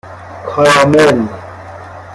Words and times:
کارامل 0.47 1.29